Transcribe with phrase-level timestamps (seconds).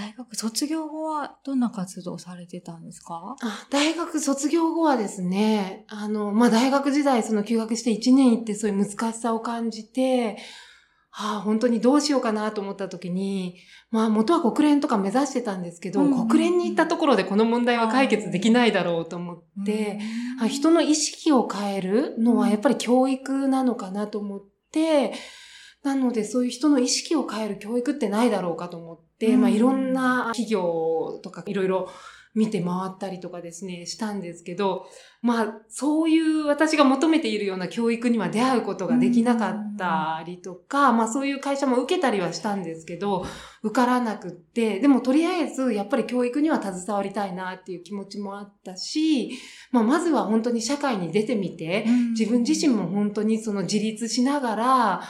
[0.00, 3.36] 大学卒業後はどんな活動されてたんですか？
[3.42, 10.38] あ大学卒業後はですね、あの、まあ、大学時代その休学して1年行ってそういう難しさを感じて、
[11.10, 13.56] はあ、本当にどうしようかなと思った時に、
[13.90, 19.98] まあ元は国連とか目指してたんですけど、うん国連に行ったところでこの問題は解決できないだろうと思って、
[20.40, 25.12] うん、人の意識を変えるのはやっぱり教育なのかなと思って、
[25.82, 31.88] なのでそういう人の意識を変える教育ってないだろうかと思って、うん、まあいろんな企業とかいろいろ
[32.34, 34.86] 見て回ったりとかですね、したんですけど、
[35.20, 43.26] まあ、そういう私が求めているような教育には出会うことができなかったりとか、まあそういう会社も受けたりはしたんですけど、
[43.64, 49.32] 受からなくって、でもとりあえずやっぱり教育には携わりたいなっていう気持ちもあったし、
[49.72, 51.84] まあまずは本当に社会に出てみて、
[52.16, 55.02] 自分自身も本当にその自立しながら、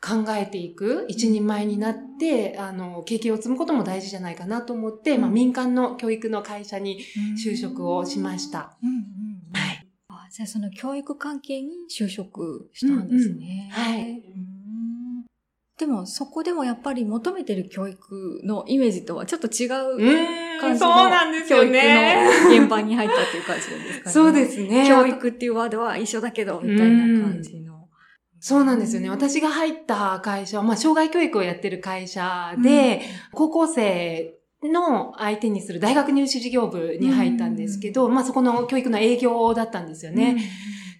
[0.00, 7.00] 考えていく、一人前になって、あの、経験を積むことも大事じゃないかなと思って、まあ、民間の教育の会社に
[7.44, 8.58] 就職をしました。
[9.52, 9.88] はい。
[10.30, 13.72] じゃあ、その教育関係に就職したんですね。
[13.76, 14.22] うんうん、はい。
[15.78, 20.88] でも、そこでもやっぱり求めてる教育のイメージとはちょっと違う感じの
[21.48, 24.12] 教育の現場に入ったっていう感じなんですかね。
[24.14, 24.88] そうですね。
[24.88, 27.67] 教育っていうワードは一緒だけど、みたいな感じの。
[28.40, 29.10] そうなんですよね。
[29.10, 33.00] 私が入った会社は、まあ、障害教育をやってる会社で、うん、
[33.32, 40.36] 高校生の相手にする大学入試事業部に入ったんですけど、うん、まあ、そこの教育の営業だったんですよね。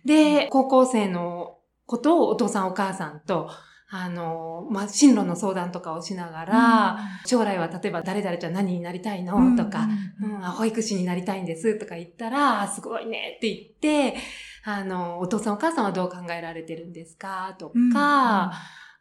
[0.04, 3.50] うん、で、高校生のことをお父さんお母さんと、
[3.90, 9.56] あの、まあ、進路の相談とかをしながら、将来は例えば誰々ちゃん何になりたいの？
[9.56, 9.88] とか、
[10.22, 14.18] うん、保育士になりたいんですとか言ったら、すごいねって言って、
[14.64, 17.56] あの、お父さんお母さんはどう考えられてるんですか？
[17.58, 18.52] とか、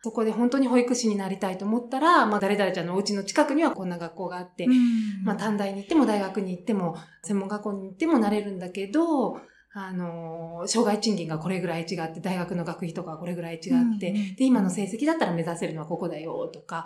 [0.04, 9.40] そこで本当に保育士になりたいと思ったら、まあ、誰々ちゃんのお家の近くにはこんな学校があって、うん、まあ、短大に行っても大学に行っても、専門学校に行ってもなれるんだけど、
[9.74, 16.86] あの、障害賃金がこれぐらい違って、大学の学費とかこれぐらい違って、うんうん、で、今の成績だったら目指せるのはここだよ、とか、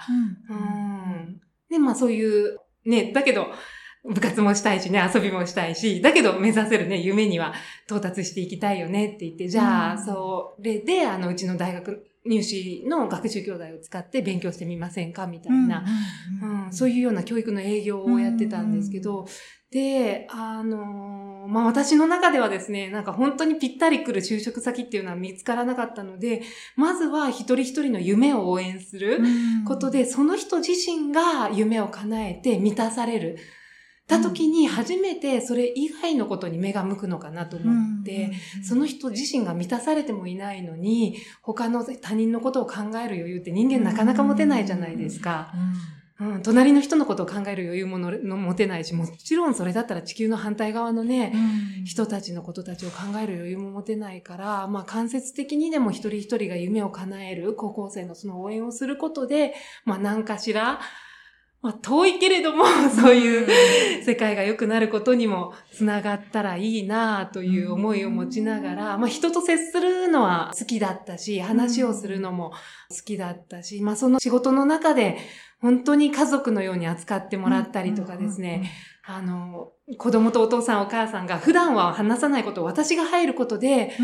[0.50, 3.48] うん、うん、で、まあそういう、ね、だけど、
[4.04, 7.54] 部活もしたいしね、遊びもしたいし、だけど目指せるね、夢には
[7.86, 15.84] 到達していきたいよねって言って、じゃあ、それで、あの、うちの大学入試の学習教材を使って勉強してみませんかみたいな、
[16.42, 19.26] うんそういうような教育の営業をやってたんですけど、
[19.72, 26.44] で、あのまあ、私の中ではですね、なんか本当にぴったり来る就職先っていうのは見つからなかったので、
[26.76, 29.20] まずは一人一人の夢を応援する
[29.68, 33.38] ことで、その人自身が夢を叶えて満たされる。
[34.12, 38.32] た時に初めてそれ以外のことに目が向くのかなと思って、
[38.64, 42.74] その人自身が満たされてもいないのに、他の他人のことを考
[43.04, 45.54] える余裕って人間なかなか持てないじゃないですか。
[46.20, 51.32] うん、隣の人のことを考える余裕ものの持てないし、もちろんそれだったら地球の反対側のね、
[51.80, 60.80] うん、人たちのことたちを考える余裕も持てないから、まあ間接的にでも一人一人が夢を叶える高校生のその応援をすることで、まあ何かしら、
[61.62, 72.52] まあ、遠いけれども、そういう世界が良くなることにもつながったらいいなという思いを持ちながら、まあ、人と接するのは好きだったし、話をするのも
[72.90, 75.18] 好きだったし、まあ、その仕事の中で
[75.62, 78.72] 本当に家族のように扱ってもらったりとかですね、
[79.06, 83.96] あの、子供とお父さんお母さんが普段は話さないことを私が入ることで、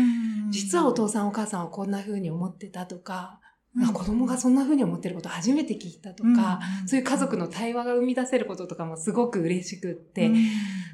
[0.50, 3.40] 実はお父さんお母さんはこんな風に思ってたとか、
[3.80, 10.36] うん、子供がそんな風に思ってること初めて聞いたとか、うん、そういう家族の対話が生み出せることとかもすごく嬉しくって、うん、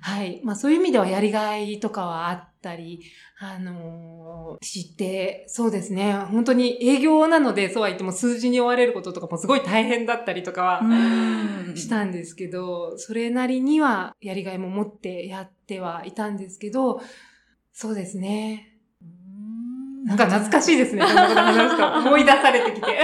[0.02, 0.40] はい。
[0.44, 3.00] まあそういう意味ではやりがいとかはあったり、
[3.38, 6.14] あのー、知って、そうですね。
[6.14, 10.82] 本当に営業なので、そうは言っても数字に追われることとかもすごい大変だったりとかは
[11.74, 17.00] したんですけど、それなりにはやりがいも持ってやってはいたんですけど、
[17.72, 18.73] そうですね。
[20.04, 21.02] なんか懐かしいですね。
[21.02, 22.86] こんなこと話すと思い出されてきて。
[22.86, 22.94] はい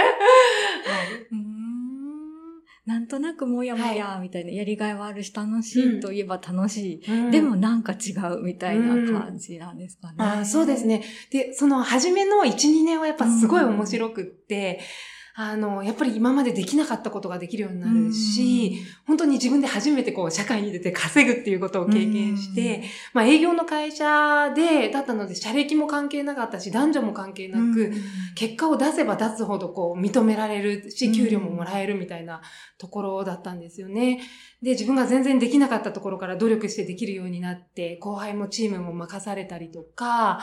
[2.83, 7.11] なんとなくもやもや、みたいな、やりがいはあるし、楽しいといえば楽しい。
[7.11, 10.15] うん、でもなんか違うみたいな感じなんですかね。
[10.17, 11.03] うん、あそうですね。
[11.29, 22.83] で、その初めの1、2年はやっぱすごい面白くって、うんあの、やっぱり今までできなかったことができるようになるし、本当に自分で初めてこう、社会に出て稼ぐっていうことを経験して、
[23.13, 27.93] まあ営業の会社で、だったので、社歴も関係なかったし、男女も関係なく、
[28.35, 32.41] 結果を出せば出すほどこう、認められるし、給料ももらえるみたいな
[32.77, 34.21] ところだったんですよね。
[34.61, 40.41] で、自分が全然できなかったところから努力してできるようになって、後輩もチームも任されたりとか、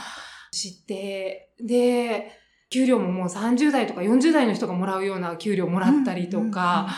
[0.51, 2.38] して、で、
[2.71, 6.89] 給料ももう30代とか40代の人がもらうような給料もらったりとか、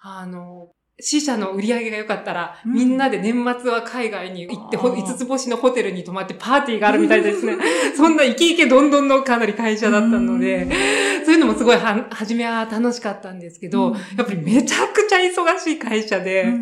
[0.00, 0.70] あの、
[1.00, 7.56] 死者の売り上げが良かったら、うん、みんなで年末は海外に行って、5つ星のホテルに泊まってパーティーがあるみたいですね。
[7.96, 10.68] そんなイケイケどんどんのかなり会社だったので、
[11.24, 16.52] そういうのもすごいは、初めは楽しかったんですけど、やっぱりめちゃくちゃ忙しい会社で、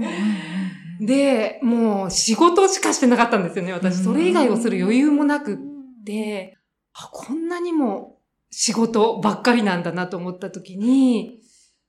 [1.00, 3.72] で、もう仕事しかしてなかったんですよね。
[3.72, 5.58] 私、それ以外をする余裕もなくっ
[6.04, 6.58] て、
[6.92, 8.15] あ、こんなにも
[8.50, 11.40] 仕事ばっかりなんだなと思った時に、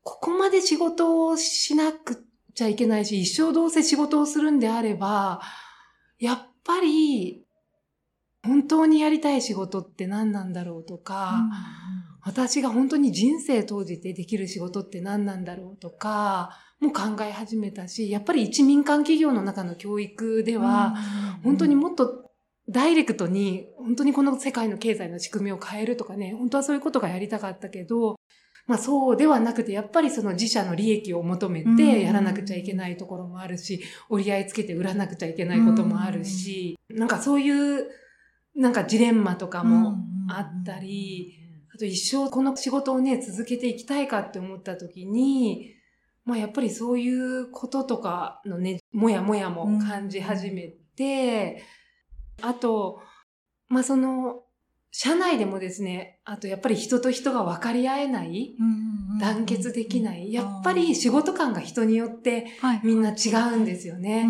[0.04, 5.42] ここまで仕事をしなくちゃいけないし、一生どうせ仕事をするんであれば、
[6.20, 7.44] やっぱり、
[8.44, 11.42] 本当にやりたい仕事って何なんだろうとか、
[12.26, 20.96] うん、私が本当に人生当じてできる仕事って何なんだろうとか、も考え始めたし、やっぱり一民間企業の中の教育では、
[21.44, 22.27] 本当にもっと
[22.70, 28.18] ダイレクトに、本当にこの世界の経済の仕組みを変えるとかね、本当はそういうことがやりたかったけど、
[28.66, 37.88] まあそうではなくて、やっぱりその自社の利益を求めてやらなくちゃいけないところもあるし、折り合いつけて売らなくちゃいけないこともあるし、なんかそういう、
[38.56, 39.96] なんかジレンマとかも
[40.30, 41.40] あったり、
[41.74, 45.74] あと一生この仕事をね、続けていきたいかって思った時に、
[46.26, 51.64] まあやっぱりそういうこととかのね、もやもやも感じ始めて、
[52.42, 53.02] あと、
[53.68, 54.44] まあその、
[54.92, 58.56] 社内でもですね、あとやっぱり人と人が分かり合えない、
[59.20, 62.48] 団結できない、やっぱり仕事感が人によって
[62.84, 64.28] みんな違うんですよね。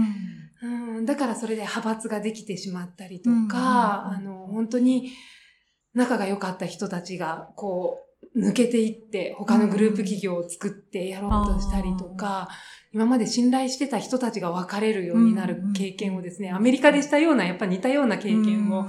[0.61, 5.11] うん、だからそれで派閥ができてしまったりとか、あの、本当に
[5.93, 12.49] 仲が良かった人たちが、こう、抜けていって他のグループ企業を作ってやろうとしたりとか、
[12.93, 18.87] 今まで信頼してた人たちが別れるようになる経験をですね、アメリカでしたような、やっぱ似たような経験を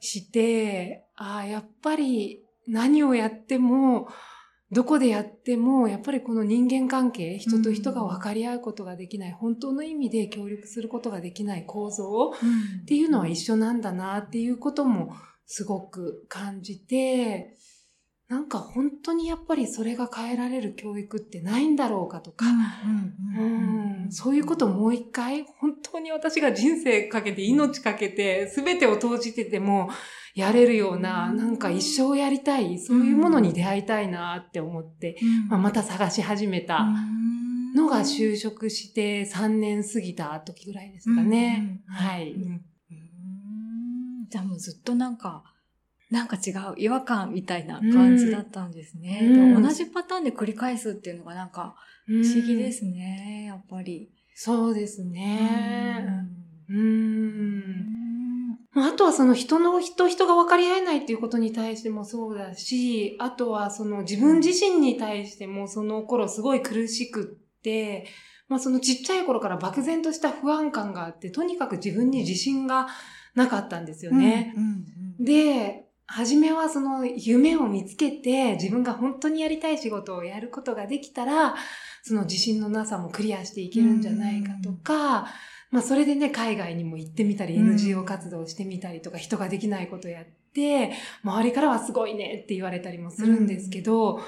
[0.00, 4.08] して、ああ、やっぱり何をやっても、
[4.72, 12.32] どこでやっても、やっぱりこの人間関係、人と人が分かり合うことができない、本当の意味で協力することができない構造
[12.82, 15.12] っていうのは一緒なんだなっていうことも
[15.46, 17.56] すごく感じて、
[18.30, 22.46] なんか本当にやっぱりそれが変えられる教育ってないんだろうかとか、
[24.08, 29.90] そういうことをもう一回、本当に私が人生かけて命かけて全てを投じてても
[30.36, 35.16] やれるような、なんか一生やりたい、そういうものに出会いたいなって思って、
[35.48, 36.86] まあ、また探し始めた
[37.74, 41.80] のが就職して3年過ぎた時ぐらいですかね。
[41.88, 42.36] はい。
[44.28, 45.42] じゃあもうずっとなんか、
[46.10, 49.20] なんか違う違和感みたいな感じだったんですね。
[49.22, 51.76] うん、同じパターンで繰り返すっていうのがなんか
[52.06, 54.10] 不思議ですね、やっぱり。
[54.34, 56.04] そうですね。
[56.68, 58.00] うん。
[58.74, 68.06] あとはその人の人、人が分かり合えないっていうことに対してもそうだし、あとはその自分自身に対してもその頃すごい苦しくって、
[68.48, 72.88] まあそのちっちゃい頃から漠然とした不安感があって、とにかく自分に自信が
[73.34, 74.54] なかったんですよね。
[74.56, 74.70] うんうん
[75.18, 81.54] うん、で、初めはその夢を見つけて自分が本当にやりたい仕事をやることができたら、
[82.02, 85.28] その自信のなさもクリアしていけるんじゃないかとか、
[85.70, 90.92] まあそれでね、海外にも行ってみたり、NGO 活動してみたりとか、人ができないことやって、
[91.22, 94.20] 周りからはすごいねって言われたりもするんですけど、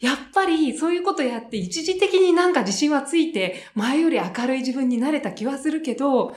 [0.00, 6.34] やっぱりそういうことやって一時的になんか自信はついて、前より明るい自分になれた気はするけど、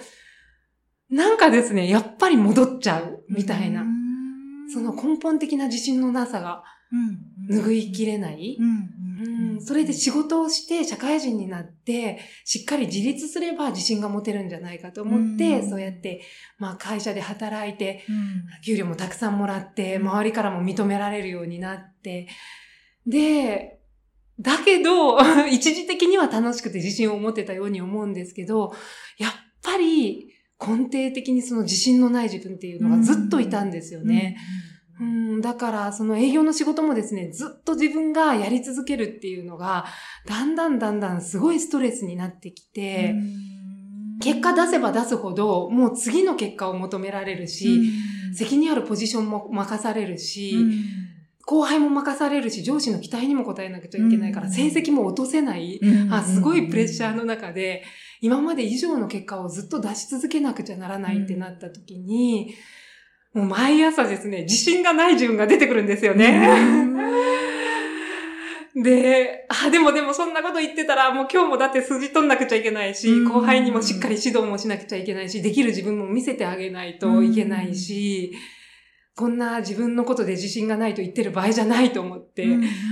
[1.10, 3.84] なんかですね、やっぱり戻っちゃうみたいな。
[4.72, 6.64] その根本的な自信のなさが
[7.50, 8.58] 拭いきれない。
[9.64, 16.22] それで仕事をして社会人になって、しっかり自立すれば自信が持てるんじゃないかと思って、うん、そうやって、
[16.58, 22.28] まあ会社で働いて、うん、給料もたくさんもらって、周りからも認められるようになって、
[23.06, 23.80] で、
[24.40, 28.74] だけど、 一時的には楽しくて自信を持てたように思うんですけど、
[29.18, 30.31] やっぱり
[30.66, 34.38] 根底的にその自信のない自分っていうのがずっといたんですよね。
[35.00, 39.86] うん、だから、その営業の仕事もですね、ずっと自分がやり続けるっていうのが、
[40.28, 43.16] だんだんだんだんすごいストレスになってきて、
[44.22, 47.82] 結果出せば出すほど、もう次の結果を求められるし、
[48.36, 50.56] 責任あるポジションも任されるし、
[51.48, 57.84] 後輩も任されるし、上司の期待にも応えなきゃいけないから、成績も落とせない、あすごいプレッシャーの中で、
[58.22, 62.54] 今まで以上の結果をずっと出し続けなくちゃならないってなった時に、
[63.34, 67.02] もう毎朝ですね、自信がない自分が出てくるんですよね。
[68.76, 78.34] で、あ、でもでもそんなこと言ってたら、もう今日もだって筋取んなくちゃいけないし、後輩にもしっかり指導もしなくちゃいけないし、できる自分も見せてあげないといけないし、
[79.16, 82.46] こんな自分のことで自信がないと言ってる場合じゃないと思って、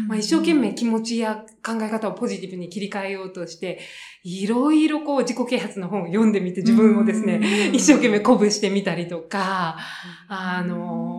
[0.08, 3.80] まあ、一生懸命気持ちや考え方をポジティブに切り替えようとして、
[4.24, 9.78] いろいろこう自己啓発の本を読んでみて自分をですね、一生懸命鼓舞してみたりとか、
[10.28, 11.19] あの、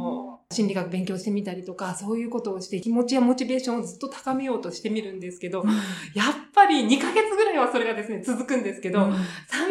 [0.52, 5.62] 心理学勉強してみたりとか、そういうことをして気持ちやモチベーションをずっと高めようとしてみるんですけど、
[6.12, 9.12] やっぱり2ヶ月ぐらいはそれがですね、続くんですけど、3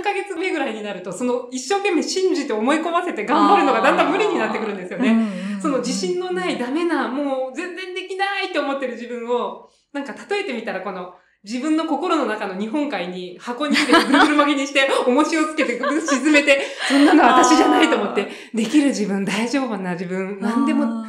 [0.01, 5.59] ヶ月目ぐらいになると、その一生懸命信じて思い込ませて頑張るのがだんだん無理になってくるんですよね。
[5.61, 21.05] その自信のないダメな、もう全然できないって思ってる自分を、なんか例えてみたらこの、自分の心の中の日本海に箱に入れてぐるぐる巻きにして、重しをつけてぐる沈めて、そんなの私じゃないと思って、できる自分、大丈夫な自分、何でも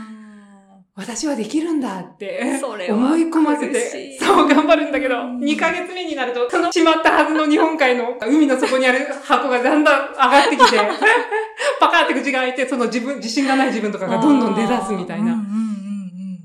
[0.94, 2.60] 私はできるんだって
[2.90, 5.38] 思い込ませて、そう頑張るんだけど、うん。
[5.38, 10.76] 2ヶ月目になると、そのしまったはずの日本海の海の底にある箱がだんだん上がってきて、
[11.80, 15.39] パカーって口が開いて、その自分、自信がない自分とかがどんどん出だすみたいな。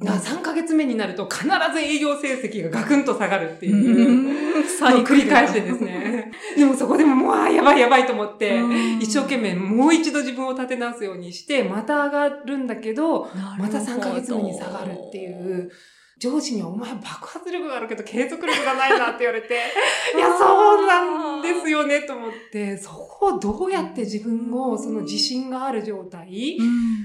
[0.06, 4.46] だから3ヶ月目になると必ず営業成績がガクンと下がるっていう。
[4.82, 6.32] のを繰り返してですね。
[6.56, 8.60] でもそこでももう、やばいやばいと思って、
[9.00, 15.70] 一生懸命もう一度自分を立て直すようにして、また上がるんだけど、また3ヶ月目に下がるっていう。
[16.18, 19.56] 上司にはお前爆発力があるけど継続力がないなって言われて、
[20.16, 26.58] いや、そうなんですよねと思って、そこをどうやって自分をその自信がある状態、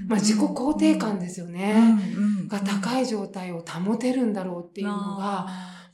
[0.06, 1.74] まあ自己肯定感ですよね。
[2.46, 5.48] が高い状態を保てるんだろうっていうのが、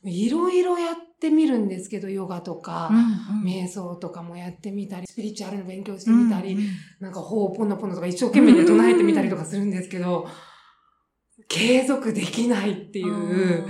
[0.04, 2.90] いろいろやってみるんですけど、ヨガとか、
[3.44, 6.56] 瞑想とかもやってみたり、スピリチュアルの勉強してみたり、
[7.00, 10.28] なんか、ほうポノポノとか一生懸命で唱えてみたりとかするんですけど、
[11.48, 13.66] 継続できないっていう、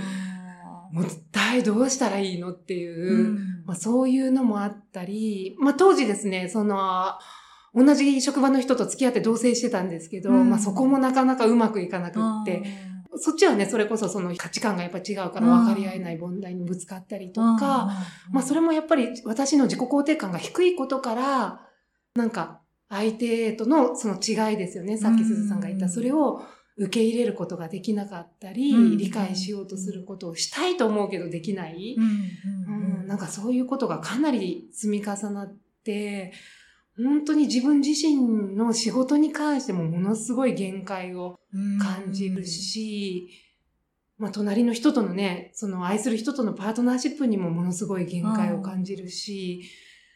[0.91, 7.13] もう一体どうしたらいいのっていう、まあ、そういうのもあったり、まあ当時ですね、その、
[7.75, 10.49] 同じ職場の人と付き合って同棲してたんですけど、うん。
[10.49, 12.63] まあそこもなかなかうまくいかなくって、
[13.15, 17.91] そっちはね、それこそその価値観がやっぱ違うから分かり合えない問題にぶつかったりとか、
[18.31, 21.61] まあそれもやっぱり私の自己肯定感が低いことから、
[22.15, 24.97] なんか相手とのその違いですよね。
[24.97, 25.85] さっき鈴さんが言った。
[25.85, 25.91] うん。
[25.91, 26.41] それを
[26.77, 31.95] 受け入れることができなかったり、うん理解しようとすることをしたいと思うけどできない。
[31.97, 36.33] うんうん、なんかそういうことがかなり積み重なって、
[36.95, 41.39] 本当に自分自身の仕事に関してもものすごい限界を
[41.79, 43.29] 感じるし、
[44.17, 49.63] まあ隣の人とのね、その愛する人とのパートナーシップにもものすごい限界を感じるし、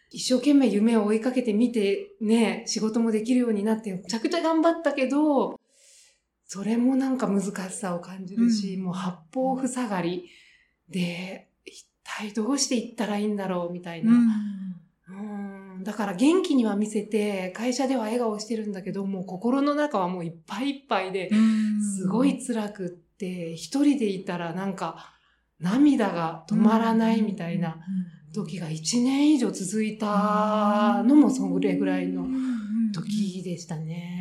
[0.09, 5.60] 一生懸命夢を追いかけてみてね、仕事もできるようになってめちゃくちゃ頑張ったけど、
[6.53, 8.83] それもなんか難しさを感じるし、うん。
[8.83, 10.29] もう八方塞がり
[10.89, 14.11] で、一体どうしていったらいいんだろうみたいな。
[15.07, 15.13] う
[15.79, 15.83] ん。
[15.85, 21.31] だから元気には見せて、会社では笑顔してるんだけど、もう心の中はもういっぱいいっぱいで、
[21.95, 25.13] すごい辛くって、一人でいたらなんか
[25.61, 27.79] 涙が止まらないみたいな
[28.33, 32.27] 時が1年以上続いたのもそれぐらいの
[32.93, 34.20] 時でしたね。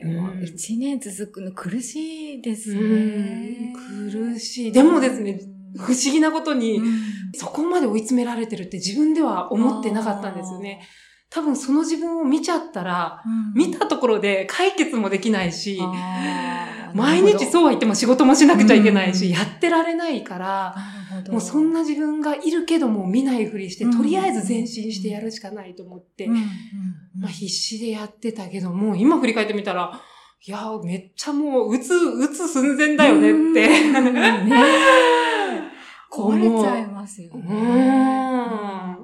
[0.00, 3.72] それは一年続くの苦しいですうんね。
[4.12, 4.72] 苦しい。
[4.72, 5.40] でもですね、
[5.76, 7.02] 不思議なことに、うん。
[7.34, 10.82] そこまで追い詰められてるって自分では思ってなかったんですよね。
[11.30, 13.22] 多分その自分を見ちゃったら、
[13.54, 15.80] 見たところで解決もできないし、
[16.94, 19.32] 毎日そうは言っても仕事もしなくちゃいけないし、うん。
[19.32, 20.76] やってられないから、
[21.30, 30.00] もうそんな自分がいるけども見ないふりして、うんとりあえず前進してやるしかないと思って、まあ必死でやってたけども、今振り返ってみたら、
[30.46, 33.38] いや、めっちゃもう、うつ、うつ寸前だよねって。
[33.88, 35.62] うんねえ
[36.12, 37.44] 壊れちゃいますようね。
[38.92, 38.96] ん。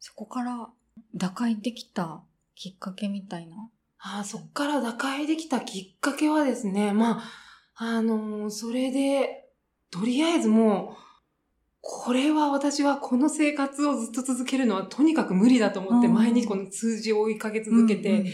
[0.00, 0.68] そこから
[1.14, 2.22] 打開できた
[2.54, 3.68] きっかけみたいな？
[4.00, 7.20] ああそっから打開できたきっかけはですね、ま
[7.74, 9.50] あ、あのーそれで、
[9.90, 11.07] とりあえずもう、
[11.80, 16.14] これは私はこの生活をずっと続けるのはとにかく無理だと思って、うん。
[16.14, 18.26] 毎日この数字を追いかけ続けて、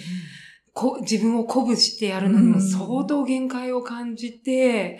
[1.03, 4.99] 自分を鼓舞してやるのにも相当限界を感じて、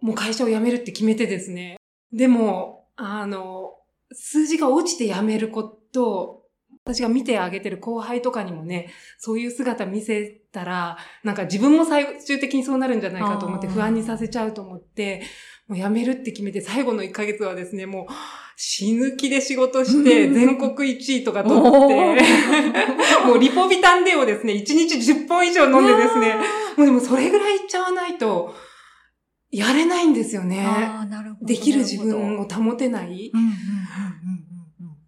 [0.00, 1.76] もう会社を辞めるって決めてですね。
[2.12, 3.74] でも、あの、
[4.12, 6.42] 数字が落ちて辞めること、
[6.84, 15.22] 私が見てあげてる後輩とかにもね、そういう姿見せたら、なんか自分も最終的にそうなるんじゃないかと思って不安にさせちゃうと思って、
[15.72, 18.12] もう辞めるって決めて最後の1ヶ月はですね、もう
[18.56, 21.68] 死ぬ気で仕事して全国1位とか取って、
[23.26, 26.36] もうリポビタンデをですね、1日10本以上飲んでですね、
[26.76, 28.54] もうでもそれぐらいいっちゃわないと、
[29.50, 30.66] やれないんですよね。
[31.40, 32.42] できる自分を。
[32.42, 33.32] を保てない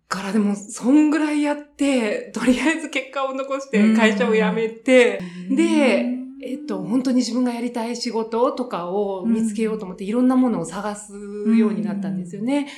[0.08, 11.12] から、でも、そんぐらいやって、とりあえず結果を残して会社を辞めて、うんでえっと、本当に自分がやりたい仕事とかを見つけようと思って、いろんなものを探す
[11.56, 12.68] ようになったんですよね。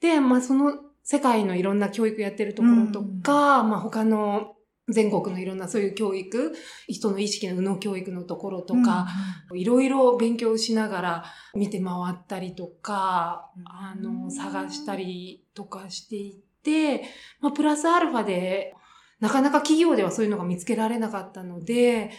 [0.00, 0.72] で、まあ、その
[1.02, 4.54] 世界のいろんな教育やってるところとか、まあ、他の
[4.88, 6.52] 全国のいろんなそういう教育、
[6.88, 9.06] 人の意識の右脳教育のところとか、
[9.54, 11.24] いろいろ勉強しながら
[11.54, 17.02] 見て回ったりとか、あの、探したりとかしていて、
[17.40, 18.74] まあ、プラスアルファで、
[19.20, 22.10] なかなか企業ではそういうのが見つけられなかったので、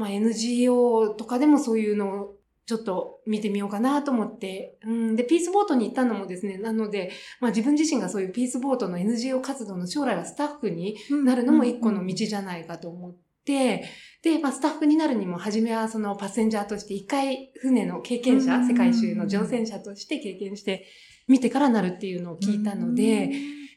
[0.00, 13.14] まあ、NGO とかでもそういうのをちょっと見てみようかなと思って、うん、で、ピースボートに行ったのもですね、なので、まあ自分自身がそういうピースボートの NGO 活動の将来はスタッフになるのも一個の道じゃないかと思っ
[13.44, 13.84] て、
[14.22, 20.86] で、まあスタッフになるにも、初めはそのパッセンジャーとして一回船の経験者、世界中の乗船者として経験して
[21.28, 23.30] 見てからなるっていうのを聞いたので、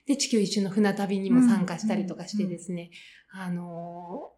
[0.06, 2.92] で、地球一周の船旅にも参加したりとかしてですね、
[3.34, 4.34] あの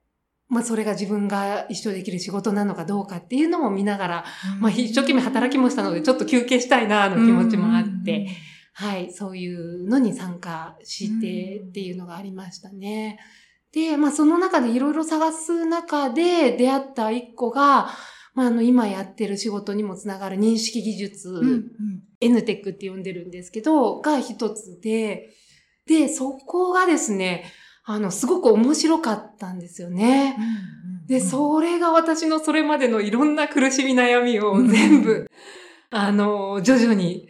[0.48, 4.26] まあそれが自分が一生できる仕事なのかどうかっていうのも見ながら、
[4.60, 8.28] まあ一生懸命働きもしたのでちょっと休憩したいなの気持ちもあって、
[8.74, 13.20] はい、そういうのに参加してっていうのがありましたね。
[13.72, 17.90] で、まあその中でいろいろ探す中で出会った一個が、
[18.34, 21.72] まああの今やってる仕事にもつながる認識技術、うんうん、
[22.22, 25.30] NTEC って呼んでるんですけど、が一つで、
[25.88, 27.46] で、そこがですね、
[27.86, 30.38] あの、すごく面白かったんですよね。
[31.08, 35.30] で、それが私のそれまでのいろんな苦しみ悩みを全部、
[35.92, 37.28] あの、徐々に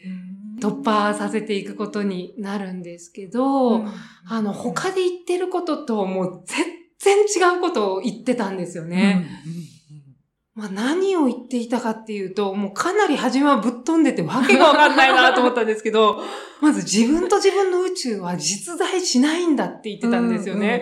[0.62, 3.84] 突破させていくことになるんですけど、
[4.30, 6.66] あの、他で言ってることともう全
[7.00, 9.28] 然違うことを言ってたんですよね。
[10.56, 16.24] まあ何を言っていたかっていうと、もうかなり初めはぶっ飛んでてわけがわかんないなと思ったんですけど、
[16.62, 20.82] まず自分と自分の宇宙は実在しないんだって言ってたんですよね。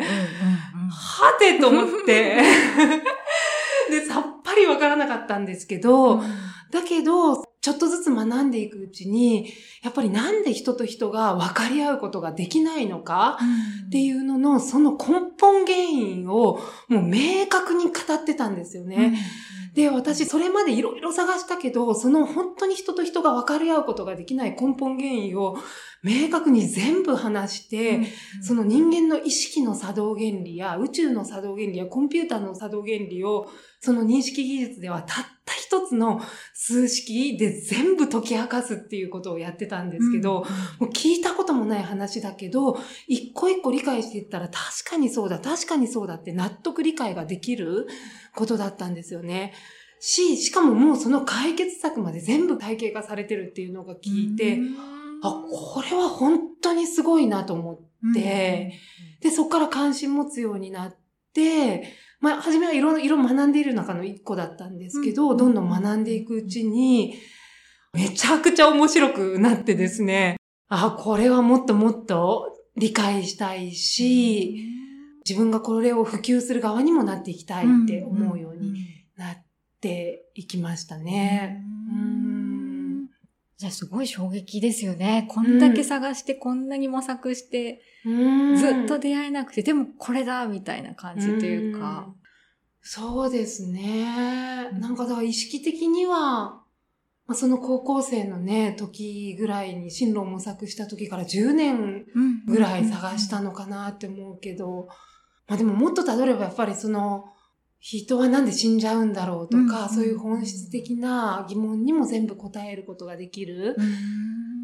[0.92, 2.44] はてと思って、
[3.90, 6.22] で、さっぱりわからなかったんですけど、
[6.70, 9.54] だけど、ちょっとずつ学んでいくうちに、
[9.84, 13.40] やっぱりなんで人と人が分かり合うことができないのか
[13.88, 19.18] っていうのの、その根本原因をもう明確に語ってたんですよね。
[19.74, 25.58] で、私、それまでいろいろ探したけど、その本当に人と人が分かり合うことができない根本原因を
[26.04, 28.08] 明確に全部話して、うんうん、
[28.44, 35.43] その人間の意識の作動原理や宇宙の作動原理やコンピューターの作動原理を、その認識技術ではたった
[35.82, 36.22] 一つの
[36.54, 47.88] 数式で全部解き明かすっていうことをやってたんですけど、うんうん、もう聞いたこともない話だけど、一個一個理解していったら確かにそうだ、確かにそうだって納得理解ができる。
[48.36, 49.54] ことだったんですよね。
[50.00, 54.60] し、しかももうその解決策まで全部体系化されてるっていうのが聞いて、
[55.24, 58.74] あ、これは本当にすごいなと思って、
[59.22, 60.98] で、そこから関心持つようになっ
[61.34, 67.16] て、まあ、初めはいろいろ学んでいる中の一個だったんですけど、どんどん学んでいくうちに、
[67.92, 70.38] めちゃくちゃ面白くなってですね、
[70.70, 74.70] あ、これはもっともっと理解したいし、
[75.28, 78.74] 自分がこれを普及する側にもなっていきたいって思うように
[79.18, 79.46] なっ
[79.82, 81.62] ていきましたね。
[83.58, 85.28] じゃあすごい衝撃ですよね。
[85.30, 92.08] こんだけ探して、こんなに模索して、ずっと出会えなくて、でもこれだみたいな感じというか。
[92.10, 92.24] う
[92.82, 94.70] そうですね。
[94.74, 96.64] なんかだから意識的には、
[97.26, 102.06] まあ、その高校生のね、時ぐらいに進路を模索した時から10年
[102.46, 104.90] ぐらい探したのかなって思うけど、
[105.48, 107.26] まあでももっとたどればやっぱりその、
[107.86, 113.76] 人はなんで死んじゃうんだろうとか、うん、そういう本質的な疑問にも全部答えることができる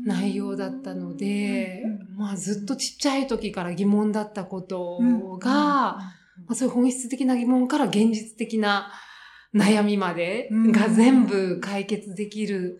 [0.05, 1.83] 内容だったので、
[2.17, 4.99] まあずっとちっちゃい時から疑問だったこと
[5.37, 6.13] が、ま
[6.51, 8.93] あ、そういう本質的な疑問から現実的な
[9.53, 12.79] 悩みまでが全部解決できる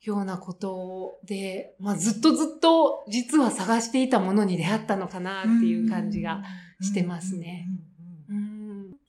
[0.00, 6.44] ようなことで、まあずっとずっと実は探していたものに出会ったのかなっていう感じが
[6.80, 7.66] してますね。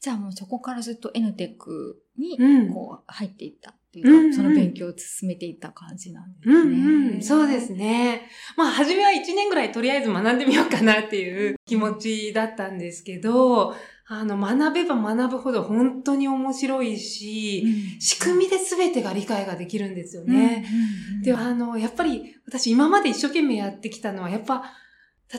[0.04, 2.38] じゃあもうそこからずっと NTEC に
[2.74, 6.56] こう入っていったっていうか、うんうん、その勉強を進めていった感じなんですね。
[6.56, 8.28] うんうん、そうですね。
[8.58, 13.74] まあ初めは1年ぐらいとりあえず学んでみようかなっていう気持ちだったんですけど、
[14.06, 20.66] あの、学べば学ぶほど本当に面白いし、うん、仕組みで全てが理解ができるんですよね。
[21.24, 24.66] で、あの、やっぱり私今まで一生懸命やってきたのは、やっぱ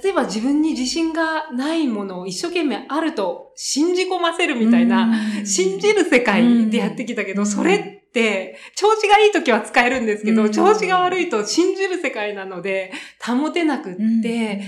[0.02, 12.92] 例えば自分に自信がないものを一生懸命あると信じ込ませるみたいな、信じる世界でやってきたけど、それって、調子がいい時は使えるんですけど、調子が悪いと信じる世界なので、
[13.24, 14.64] 保てなくって、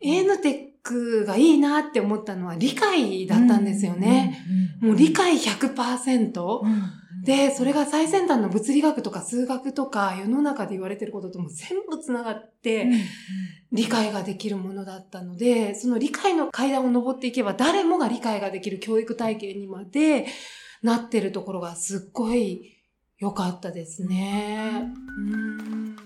[0.00, 4.38] エーヌテックがいいなって思ったのは理解だったんですよね。
[4.80, 6.60] もう理解100%、
[7.24, 12.90] で、それが最先端の物理学とか数学とか世の中で言われてることとも全部つながって
[13.72, 20.26] 理解ができるものだったので、その理解の階段を登っていけば誰もが理解ができる教育体系にまで
[20.82, 22.76] なってるところがすっごい
[23.18, 24.92] 良かったですね。
[25.18, 25.96] うん